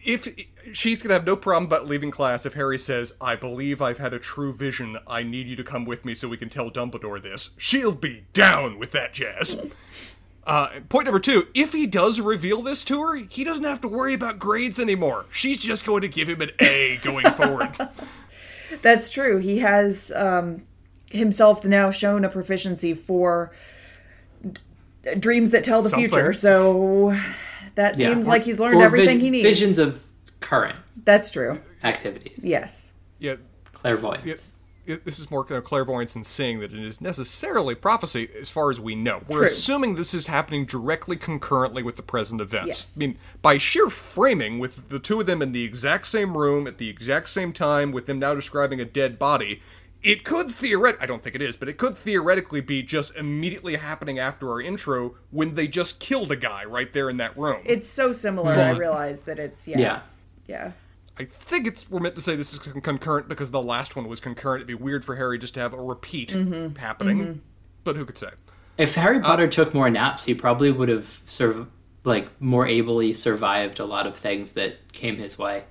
[0.02, 0.28] if
[0.72, 4.12] she's gonna have no problem about leaving class if Harry says, "I believe I've had
[4.12, 4.98] a true vision.
[5.06, 8.24] I need you to come with me so we can tell Dumbledore this," she'll be
[8.32, 9.60] down with that jazz.
[10.46, 13.88] Uh, point number two: If he does reveal this to her, he doesn't have to
[13.88, 15.24] worry about grades anymore.
[15.30, 17.70] She's just going to give him an A going forward.
[18.82, 19.38] That's true.
[19.38, 20.64] He has um,
[21.10, 23.52] himself now shown a proficiency for
[24.42, 26.10] d- dreams that tell the Something.
[26.10, 26.32] future.
[26.32, 27.18] So
[27.76, 28.08] that Yeah.
[28.08, 29.44] seems Or- like he's learned everything vi- he needs.
[29.48, 30.02] Visions of
[30.40, 31.60] current That's true.
[31.82, 32.40] activities.
[32.44, 32.92] Yes.
[33.18, 33.36] yeah,
[33.72, 34.54] Clairvoyance.
[34.86, 38.50] It- this is more kind of clairvoyance and seeing that it is necessarily prophecy as
[38.50, 39.22] far as we know.
[39.28, 39.46] We're True.
[39.46, 42.68] assuming this is happening directly concurrently with the present events.
[42.68, 42.96] Yes.
[42.96, 46.66] I mean, by sheer framing, with the two of them in the exact same room
[46.66, 49.62] at the exact same time, with them now describing a dead body,
[50.02, 53.76] it could theoretically, I don't think it is, but it could theoretically be just immediately
[53.76, 57.62] happening after our intro when they just killed a guy right there in that room.
[57.64, 58.52] It's so similar.
[58.52, 59.78] I realize that it's yeah.
[59.78, 60.00] yeah.
[60.46, 60.72] Yeah.
[61.18, 64.08] I think it's we're meant to say this is con- concurrent because the last one
[64.08, 64.60] was concurrent.
[64.60, 66.76] It'd be weird for Harry just to have a repeat Mm-hmm.
[66.76, 67.40] happening,
[67.84, 68.30] but who could say?
[68.78, 71.68] If Uh, Harry Potter took more naps, he probably would have serv-
[72.02, 75.64] like more ably survived a lot of things that came his way.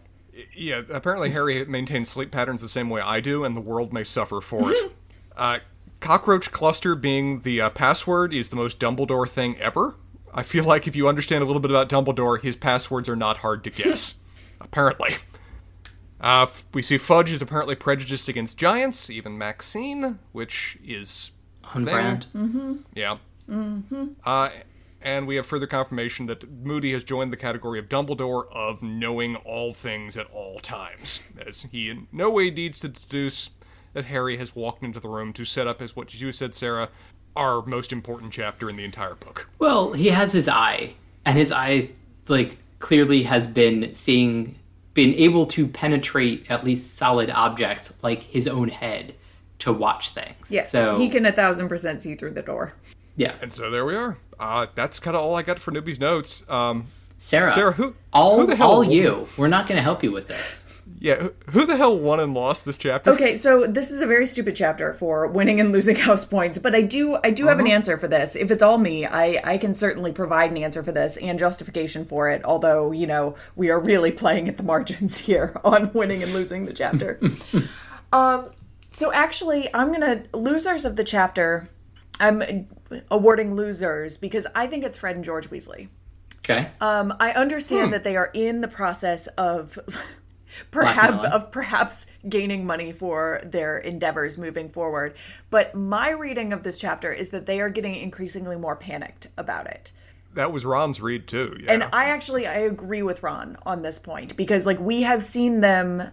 [0.56, 4.04] Yeah, apparently Harry maintains sleep patterns the same way I do, and the world may
[4.04, 4.92] suffer for it.
[5.36, 5.58] Uh,
[6.00, 9.96] cockroach cluster being the uh, password is the most Dumbledore thing ever.
[10.32, 13.38] I feel like if you understand a little bit about Dumbledore, his passwords are not
[13.38, 14.16] hard to guess.
[14.62, 15.16] apparently.
[16.20, 21.32] Uh, we see Fudge is apparently prejudiced against giants, even Maxime, which is
[21.74, 22.28] On brand.
[22.96, 23.18] yeah.
[23.50, 24.06] Mm-hmm.
[24.26, 24.50] Uh,
[25.02, 29.36] and we have further confirmation that Moody has joined the category of Dumbledore of knowing
[29.36, 33.50] all things at all times, as he in no way needs to deduce
[33.92, 36.90] that Harry has walked into the room to set up, as what you said, Sarah,
[37.36, 39.50] our most important chapter in the entire book.
[39.60, 40.94] Well, he has his eye,
[41.26, 41.90] and his eye,
[42.28, 44.56] like, clearly has been seeing,
[44.94, 49.16] been able to penetrate at least solid objects like his own head
[49.60, 50.52] to watch things.
[50.52, 52.74] Yes, so he can a thousand percent see through the door.
[53.16, 54.18] Yeah, And so there we are.
[54.40, 56.44] Uh, that's kind of all I got for newbies notes.
[56.50, 56.88] Um,
[57.20, 57.52] Sarah.
[57.54, 59.28] Sarah, who- all who the hell- all you.
[59.38, 60.63] We're not going to help you with this.
[61.04, 63.12] Yeah, who- the hell won and lost this chapter?
[63.12, 66.74] Okay, so this is a very stupid chapter for winning and losing house points, but
[66.74, 68.36] I do I do have an answer for this.
[68.36, 72.06] If it's all me, I I can certainly provide an answer for this and justification
[72.06, 72.42] for it.
[72.46, 76.66] Although you know we are really playing at the margins here on winning and losing
[76.66, 77.20] the chapter.
[78.12, 78.50] um,
[78.92, 81.70] so actually, I'm gonna losers of the chapter.
[82.20, 82.68] I'm
[83.10, 85.90] awarding losers because I think it's Fred and George Weasley.
[86.40, 86.70] Okay.
[86.80, 87.92] Um, I understand Hmm.
[87.92, 89.80] that they are in the process of
[90.72, 91.32] perhaps Blackmailing.
[91.32, 95.16] of perhaps gaining money for their endeavors moving forward.
[95.50, 99.68] But my reading of this chapter is that they are getting increasingly more panicked about
[99.68, 99.92] it.
[100.34, 101.58] That was Ron's read, too.
[101.62, 101.74] Yeah.
[101.74, 105.62] And I actually I agree with Ron on this point because like we have seen
[105.62, 106.12] them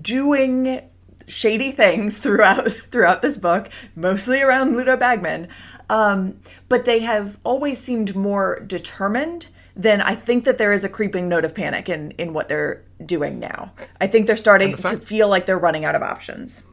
[0.00, 0.80] doing
[1.26, 5.48] shady things throughout throughout this book, mostly around Ludo Bagman.
[5.90, 10.88] Um, but they have always seemed more determined than I think that there is a
[10.88, 13.72] creeping note of panic in in what they're doing now.
[14.00, 16.64] I think they're starting the fact- to feel like they're running out of options.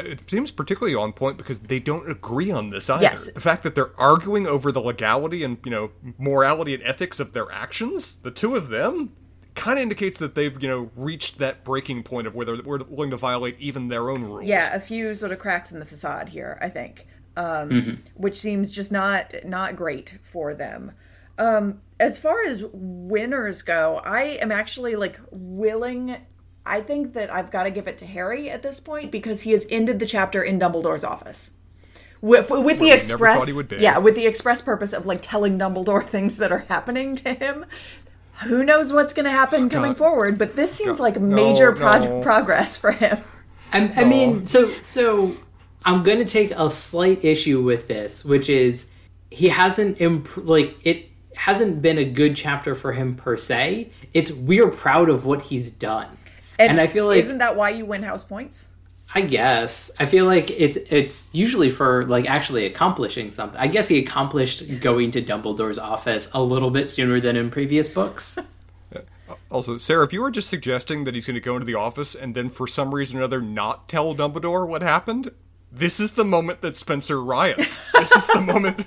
[0.00, 3.02] it seems particularly on point because they don't agree on this either.
[3.02, 3.30] Yes.
[3.32, 7.32] The fact that they're arguing over the legality and, you know, morality and ethics of
[7.32, 9.12] their actions, the two of them,
[9.54, 12.82] kind of indicates that they've, you know, reached that breaking point of where they're we're
[12.84, 14.44] willing to violate even their own rules.
[14.44, 17.06] Yeah, a few sort of cracks in the facade here, I think,
[17.36, 20.92] um, which seems just not not great for them.
[21.38, 26.16] Um, as far as winners go, I am actually like willing.
[26.66, 29.52] I think that I've got to give it to Harry at this point because he
[29.52, 31.52] has ended the chapter in Dumbledore's office.
[32.20, 33.76] With, with the we never express, thought he would be.
[33.76, 37.64] yeah, with the express purpose of like telling Dumbledore things that are happening to him.
[38.44, 40.38] Who knows what's going to happen coming forward?
[40.38, 41.02] But this seems God.
[41.02, 42.20] like No, major no.
[42.20, 43.18] progress for him.
[43.72, 45.36] I, I mean, so so
[45.84, 48.90] I'm going to take a slight issue with this, which is
[49.30, 53.90] he hasn't imp- like it hasn't been a good chapter for him per se.
[54.12, 56.08] It's we're proud of what he's done,
[56.58, 58.68] and, I feel like isn't that why you win house points?
[59.14, 63.58] I guess I feel like it's it's usually for like actually accomplishing something.
[63.58, 67.88] I guess he accomplished going to Dumbledore's office a little bit sooner than in previous
[67.88, 68.38] books.
[69.30, 71.74] Uh, also, Sarah, if you were just suggesting that he's going to go into the
[71.74, 75.32] office and then for some reason or another not tell Dumbledore what happened,
[75.70, 77.92] this is the moment that Spencer riots.
[77.92, 78.86] this is the moment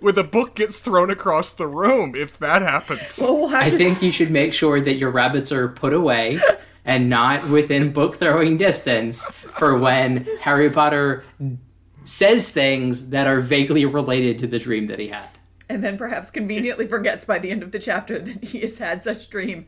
[0.00, 3.18] where the book gets thrown across the room if that happens.
[3.20, 6.38] Well, we'll I to think you should make sure that your rabbits are put away
[6.84, 11.24] and not within book throwing distance for when Harry Potter
[12.04, 15.28] says things that are vaguely related to the dream that he had.
[15.68, 19.04] and then perhaps conveniently forgets by the end of the chapter that he has had
[19.04, 19.66] such dream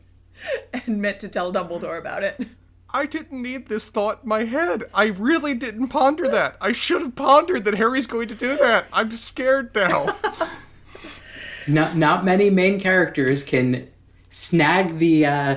[0.73, 2.47] and meant to tell Dumbledore about it.
[2.93, 4.83] I didn't need this thought in my head.
[4.93, 6.57] I really didn't ponder that.
[6.59, 8.85] I should have pondered that Harry's going to do that.
[8.91, 10.15] I'm scared now.
[11.67, 13.87] Not not many main characters can
[14.31, 15.55] snag the uh,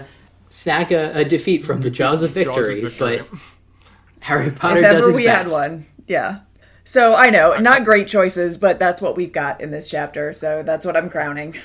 [0.50, 3.22] snag a, a defeat from the jaws of victory, victory.
[3.22, 3.38] but
[4.20, 5.50] Harry Potter if does ever his we best.
[5.50, 5.86] had one.
[6.06, 6.40] Yeah.
[6.84, 10.62] So I know, not great choices, but that's what we've got in this chapter, so
[10.62, 11.56] that's what I'm crowning.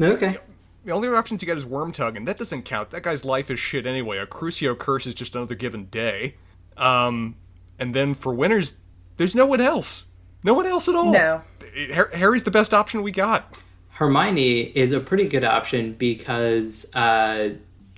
[0.00, 0.38] Okay.
[0.84, 2.90] The only other options you get is Wormtug, and that doesn't count.
[2.90, 4.18] That guy's life is shit anyway.
[4.18, 6.36] A Crucio curse is just another given day.
[6.76, 7.36] Um,
[7.78, 8.74] and then for winners,
[9.16, 10.06] there's no one else.
[10.42, 11.12] No one else at all.
[11.12, 11.42] No.
[12.14, 13.58] Harry's the best option we got.
[13.90, 17.50] Hermione is a pretty good option because uh,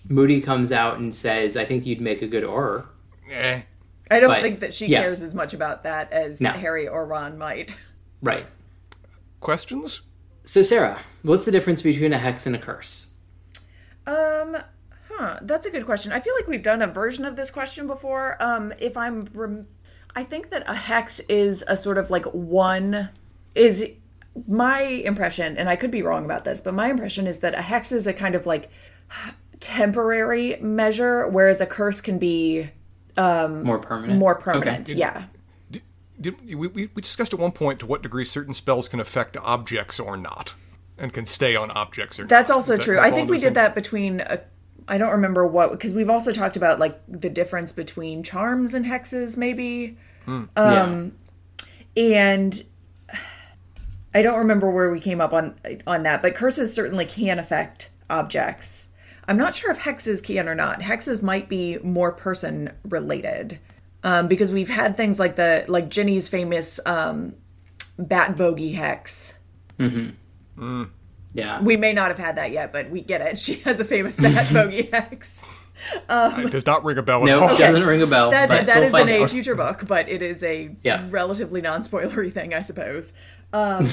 [0.08, 2.84] Moody comes out and says, "I think you'd make a good Auror."
[3.30, 3.62] Eh.
[4.10, 5.00] I don't But, think that she yeah.
[5.00, 6.50] cares as much about that as No.
[6.50, 7.74] Harry or Ron might.
[8.22, 8.46] Right.
[9.40, 10.00] Questions?
[10.44, 13.14] So, Sarah, what's the difference between a hex and a curse?
[14.06, 14.56] Um,
[15.10, 16.12] huh, that's a good question.
[16.12, 18.36] I feel like we've done a version of this question before.
[18.42, 19.66] Um, if I'm, rem-
[20.14, 23.08] I think that a hex is a sort of like one
[23.54, 23.88] is
[24.46, 27.62] my impression, and I could be wrong about this, but my impression is that a
[27.62, 28.68] hex is a kind of like
[29.60, 32.68] temporary measure, whereas a curse can be
[33.16, 34.18] More permanent.
[34.18, 34.42] more Okay.
[34.44, 34.88] permanent.
[34.90, 35.24] Yeah.
[36.24, 39.36] Did, we, we we discussed at one point to what degree certain spells can affect
[39.36, 40.54] objects or not,
[40.98, 42.28] and can stay on objects or not.
[42.30, 42.56] That's not.
[42.56, 42.98] also that true.
[42.98, 44.40] I think we did that between a,
[44.88, 48.84] I don't remember what because we've also talked about like the difference between charms and
[48.84, 49.96] hexes maybe.
[50.24, 50.44] Hmm.
[50.56, 51.12] Um,
[51.58, 51.64] yeah.
[51.96, 52.64] And
[54.14, 55.54] I don't remember where we came up on
[55.86, 58.88] on that, but curses certainly can affect objects.
[59.26, 60.80] I'm not sure if hexes can or not.
[60.80, 63.58] Hexes might be more person related.
[64.04, 67.34] Um, because we've had things like the like Ginny's famous um,
[67.98, 69.38] bat bogey hex.
[69.78, 71.60] Yeah.
[71.62, 73.38] We may not have had that yet, but we get it.
[73.44, 75.42] She has a famous bat bogey hex.
[76.08, 77.50] It does not ring a bell no, all.
[77.54, 78.30] it doesn't ring a bell.
[78.30, 79.30] That but that we'll is find in a out.
[79.30, 81.06] future book, but it is a Yeah.
[81.10, 83.12] relatively non-spoilery thing, I suppose.
[83.52, 83.88] Um,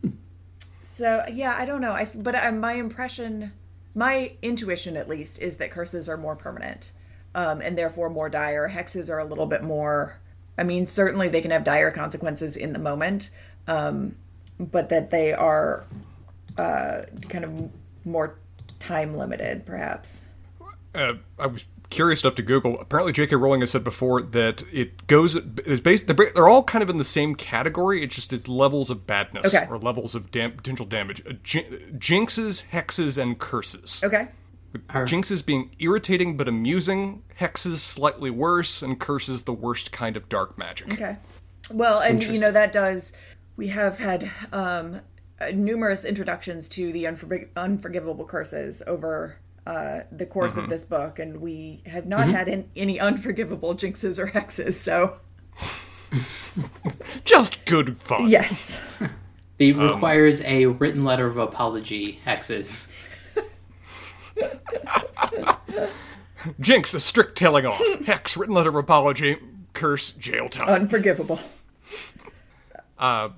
[0.82, 1.92] so yeah, I don't know.
[1.92, 3.52] I but uh, my impression,
[3.94, 6.92] my intuition at least, is that curses are more permanent,
[7.34, 8.70] um, and therefore more dire.
[8.70, 10.18] Hexes are a little bit more.
[10.56, 13.30] I mean, certainly they can have dire consequences in the moment,
[13.66, 14.16] um,
[14.58, 15.86] but that they are
[16.56, 17.70] uh, kind of
[18.04, 18.38] more
[18.78, 20.28] time limited, perhaps.
[20.94, 22.78] uh, I was curious enough to Google.
[22.80, 23.34] Apparently, J.K.
[23.36, 25.36] Rowling has said before that it goes.
[25.36, 26.06] It's based.
[26.06, 28.02] They're, all kind of in the same category.
[28.04, 29.66] It's just it's levels of badness Okay.
[29.68, 31.22] or levels of dam- potential damage.
[31.28, 34.00] Uh, jin- jinxes, hexes, and curses.
[34.04, 34.28] Okay.
[34.78, 40.58] Jinxes being irritating but amusing, hexes slightly worse, and curses the worst kind of dark
[40.58, 40.92] magic.
[40.92, 41.16] Okay.
[41.70, 43.12] Well, and you know that does.
[43.56, 45.00] We have had um,
[45.40, 51.18] uh, numerous introductions to the unforg- unforgivable curses over uh, the course of this book,
[51.18, 54.74] and we have not had an, any unforgivable jinxes or hexes.
[54.74, 55.20] So
[57.24, 58.28] Just good fun.
[58.28, 58.82] yes,
[59.58, 62.88] It Um, requires a written letter of apology, hexes.
[66.60, 67.80] Jinx, a strict telling off.
[68.06, 69.38] Hex, written letter of apology.
[69.72, 70.68] Curse, jail time.
[70.68, 71.40] unforgivable.
[72.98, 73.30] Uh,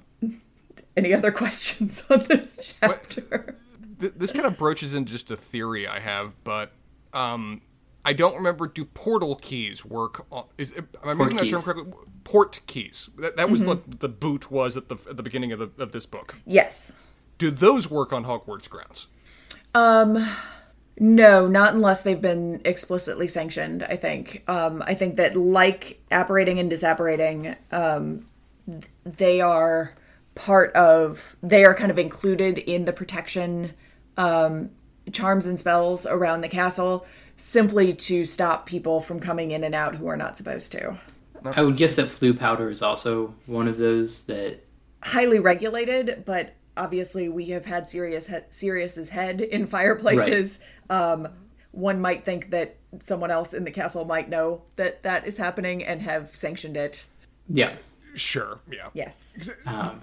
[0.97, 3.57] Any other questions on this chapter?
[4.01, 6.73] th- this kind of broaches into just a theory I have, but
[7.13, 7.63] um,
[8.05, 8.67] I don't remember.
[8.67, 10.27] Do portal keys work?
[10.31, 11.93] On, is am I Port using that term correctly?
[12.25, 13.09] Port keys.
[13.19, 13.69] That, that was Mm-hmm.
[13.69, 16.35] what the boot was at the at the beginning of the of this book.
[16.45, 16.95] Yes.
[17.39, 19.07] Do those work on Hogwarts grounds?
[20.99, 23.85] No, not unless they've been explicitly sanctioned.
[23.85, 24.43] I think.
[24.49, 28.27] Um, I think that like apparating and disapparating, um,
[28.67, 29.95] th- they are
[30.35, 31.37] part of.
[31.43, 33.75] They are kind of included in the protection
[34.17, 34.71] um,
[35.13, 37.07] charms and spells around the castle,
[37.37, 40.99] simply to stop people from coming in and out who are not supposed to.
[41.45, 44.61] I would guess that Floo powder is also one of those that.
[45.03, 50.61] Highly regulated, but obviously we have had Sirius he- Sirius's head in fireplaces.
[50.91, 51.29] Um,
[51.73, 55.85] one might think that someone else in the castle might know that that is happening
[55.85, 57.07] and have sanctioned it.
[57.49, 57.75] Yeah.
[58.15, 58.61] Sure.
[58.73, 58.89] Yeah.
[58.95, 59.51] Yes.
[59.67, 60.01] Um,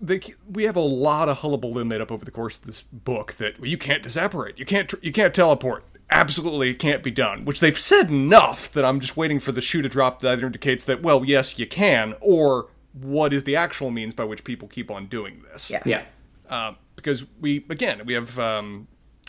[0.00, 0.20] They,
[0.50, 3.60] we have a lot of hullabaloo made up over the course of this book that
[3.60, 7.44] well, you can't disapparate, you can't you can't teleport, absolutely can't be done.
[7.44, 10.46] Which they've said enough that I'm just waiting for the shoe to drop that either
[10.46, 14.68] indicates that well, yes, you can, or what is the actual means by which people
[14.68, 15.70] keep on doing this?
[15.70, 15.82] Yeah.
[15.84, 16.02] yeah.
[16.48, 18.86] Uh, because we again we have um,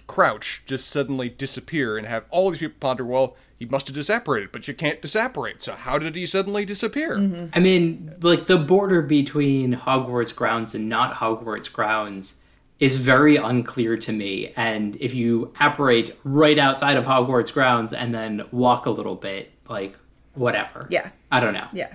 [0.07, 4.51] Crouch just suddenly disappear and have all these people ponder, well, he must have disapparated,
[4.51, 7.49] but you can't disapparate, so how did he suddenly disappear?
[7.53, 12.41] I mean, like the border between Hogwarts grounds and not Hogwarts grounds
[12.79, 14.51] is very unclear to me.
[14.57, 19.51] And if you apparate right outside of Hogwarts grounds and then walk a little bit,
[19.69, 19.95] like
[20.33, 20.87] whatever.
[20.89, 21.09] Yeah.
[21.31, 21.67] I don't know.
[21.71, 21.93] Yeah.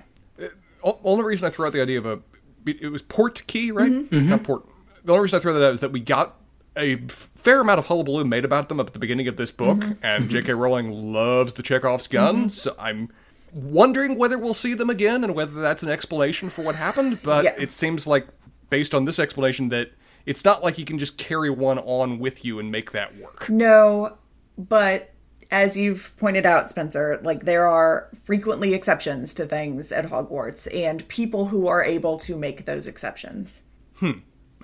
[0.83, 2.21] O- only reason I threw out the idea of a
[2.67, 3.91] it was port key, right?
[3.91, 4.14] Mm-hmm.
[4.14, 4.29] Mm-hmm.
[4.29, 4.67] Not port.
[5.05, 6.37] The only reason I threw that out is that we got
[6.77, 9.79] a fair amount of hullabaloo made about them up at the beginning of this book,
[9.79, 10.05] mm-hmm.
[10.05, 10.53] and J.K.
[10.53, 13.11] Rowling loves the Chekhov's gun, so I'm
[13.53, 17.21] wondering whether we'll see them again and whether that's an explanation for what happened.
[17.23, 17.55] But Yeah.
[17.59, 18.29] it seems like,
[18.71, 19.93] based on this explanation, that
[20.27, 23.49] it's not like you can just carry one on with you and make that work.
[23.49, 24.19] No,
[24.59, 25.14] but
[25.51, 31.07] as you've pointed out, Spencer, like there are frequently exceptions to things at Hogwarts and
[31.09, 33.63] people who are able to make those exceptions.
[33.97, 34.13] Hmm.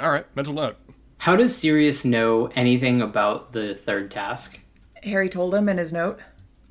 [0.00, 0.76] All right, mental note.
[1.18, 4.60] How does Sirius know anything about the third task?
[5.02, 6.20] Harry told him in his note.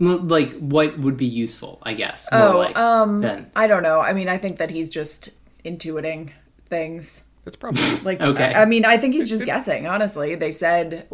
[0.02, 2.28] L- Like, what would be useful, I guess.
[2.32, 4.00] More Oh, like, um, than- I don't know.
[4.02, 5.30] I mean, I think that he's just
[5.66, 6.32] intuiting
[6.68, 7.24] things.
[7.46, 8.54] That's probably Like, Okay.
[8.54, 9.88] I, I mean, I think he's just guessing.
[9.88, 11.08] Honestly, they said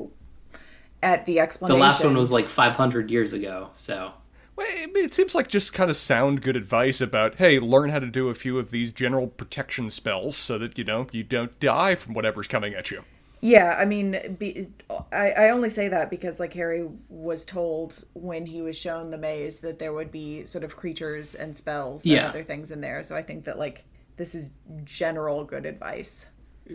[1.02, 1.80] at the explanation.
[1.80, 4.14] the last one was like 500 years ago, so.
[4.56, 8.08] Well, it seems like just kind of sound good advice about, hey, learn how to
[8.08, 11.96] do a few of these general protection spells so that you know you don't die
[11.96, 13.04] from whatever's coming at you.
[13.42, 14.68] Yeah, I mean, be,
[15.14, 19.18] I, I only say that because like Harry was told when he was shown the
[19.18, 23.02] maze that there would be sort of creatures and spells and other things in there.
[23.02, 23.86] So I think that like
[24.18, 24.50] this is
[24.84, 26.26] general good advice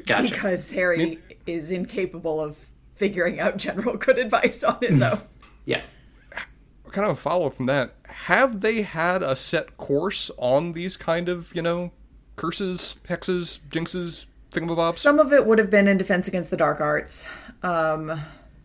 [0.06, 0.22] Gotcha.
[0.22, 2.56] because Harry is incapable of
[2.94, 5.20] figuring out general good advice on his own.
[5.64, 5.82] yeah.
[6.92, 7.94] kind of a follow up from that.
[8.06, 11.90] Have they had a set course on these kind of, you know,
[12.36, 14.96] curses, hexes, jinxes, thingamabobs?
[14.96, 17.28] Some of it would have been in Defense Against the Dark Arts.
[17.62, 18.20] Um,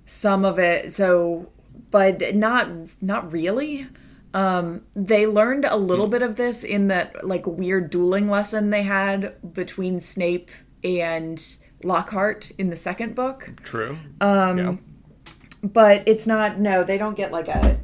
[0.06, 1.50] some of it, so,
[1.92, 2.70] but not
[3.02, 3.88] not really.
[4.34, 8.84] Um, they learned a little bit of this in that like weird dueling lesson they
[8.84, 10.52] had between Snape
[10.84, 11.44] and
[11.84, 13.52] Lockhart in the second book.
[13.64, 13.98] True.
[14.22, 14.76] Um, yeah.
[15.64, 16.60] But it's not.
[16.60, 17.80] No, they don't get like a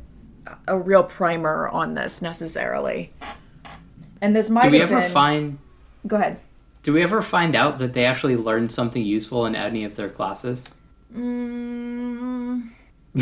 [0.67, 3.11] a real primer on this necessarily.
[4.21, 5.11] And this might Do we have ever been.
[5.11, 5.57] find?
[6.07, 6.39] Go ahead.
[6.83, 10.09] Do we ever find out that they actually learned something useful in any of their
[10.09, 10.71] classes?
[11.13, 12.69] Mm.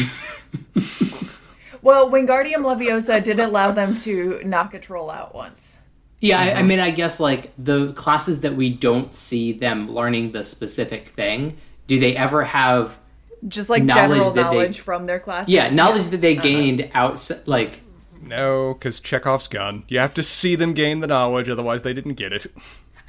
[1.82, 5.80] well, Wingardium Leviosa did allow them to knock a troll out once.
[6.24, 6.64] Yeah, I, I uh-huh.
[6.64, 11.58] mean, I guess like the classes that we don't see them learning the specific thing.
[11.88, 12.98] Do they ever have?
[13.46, 15.52] Just like Knowledge general that they- from their classes.
[15.52, 16.48] Yeah, knowledge that they uh-huh.
[16.48, 17.82] gained outside, like
[18.22, 19.84] No, because Chekhov's gun.
[19.90, 22.48] You have to see them gain the knowledge, otherwise they didn't get it.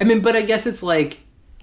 [0.01, 1.19] I mean, but I guess it's like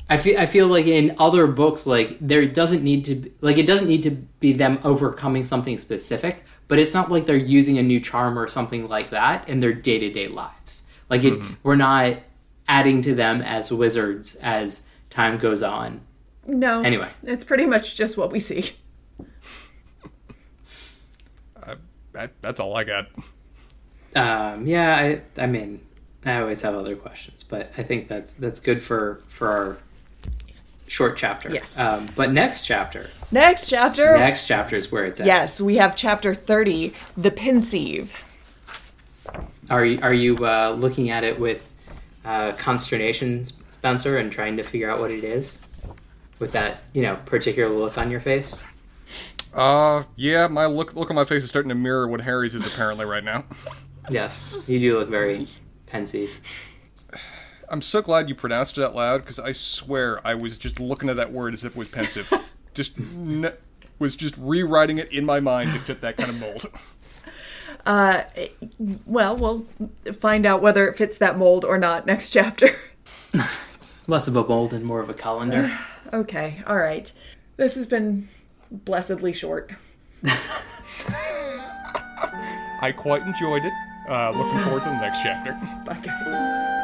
[0.08, 3.58] I feel I feel like in other books, like there doesn't need to be, like
[3.58, 7.76] it doesn't need to be them overcoming something specific, but it's not like they're using
[7.76, 10.88] a new charm or something like that in their day to day lives.
[11.12, 12.16] Like it, we're not
[12.66, 16.00] adding to them as wizards as time goes on.
[16.46, 16.82] No.
[16.82, 17.08] Anyway.
[17.22, 18.70] It's pretty much just what we see.
[22.12, 23.06] That, that's all I got.
[24.14, 25.80] Um, yeah, I I mean,
[26.26, 29.78] I always have other questions, but I think that's that's good for for our
[30.88, 31.50] short chapter.
[31.50, 31.78] Yes.
[31.78, 34.18] Um, but next chapter, Next chapter.
[34.18, 35.26] next chapter is where it's at.
[35.26, 38.14] Yes, we have chapter 30, The Pensieve.
[39.70, 41.72] Are you, are you uh, looking at it with
[42.24, 45.60] uh, consternation, Spencer, and trying to figure out what it is
[46.38, 48.64] with that you know particular look on your face?
[49.54, 52.66] Uh, yeah, my look look on my face is starting to mirror what Harry's is
[52.66, 53.44] apparently right now.
[54.10, 55.46] Yes, you do look very
[55.86, 56.40] pensive.
[57.68, 61.08] I'm so glad you pronounced it out loud because I swear I was just looking
[61.08, 62.30] at that word as if it was pensive.
[62.74, 63.52] just n-
[63.98, 66.66] was just rewriting it in my mind to fit that kind of mold.
[67.84, 69.66] Well, we'll
[70.20, 72.70] find out whether it fits that mold or not next chapter.
[74.06, 75.76] Less of a mold and more of a colander.
[76.12, 77.10] okay, all right.
[77.56, 78.28] This has been
[78.70, 79.72] blessedly short.
[82.82, 83.72] I quite enjoyed it.
[84.08, 85.52] Uh, looking forward to the next chapter.
[85.86, 86.81] Bye, guys.